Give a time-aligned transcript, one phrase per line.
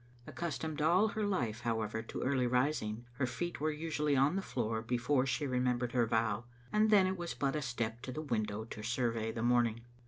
[0.25, 4.81] Accustomed all her life, however, to early rising, her feet were nsnally on the floor
[4.81, 8.23] before she remem bered her vow, and then it was but a step to the
[8.23, 9.81] window to survey the morning.